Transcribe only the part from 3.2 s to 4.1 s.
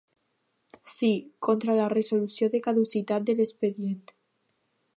de l'expedient.